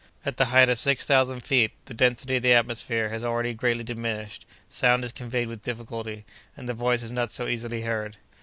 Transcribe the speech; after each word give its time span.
At 0.25 0.37
the 0.37 0.45
height 0.45 0.67
of 0.67 0.79
six 0.79 1.05
thousand 1.05 1.41
feet, 1.41 1.73
the 1.85 1.93
density 1.93 2.37
of 2.37 2.41
the 2.41 2.53
atmosphere 2.55 3.09
has 3.09 3.23
already 3.23 3.53
greatly 3.53 3.83
diminished; 3.83 4.47
sound 4.67 5.03
is 5.05 5.11
conveyed 5.11 5.47
with 5.47 5.61
difficulty, 5.61 6.25
and 6.57 6.67
the 6.67 6.73
voice 6.73 7.03
is 7.03 7.11
not 7.11 7.29
so 7.29 7.45
easily 7.47 7.83
heard. 7.83 8.17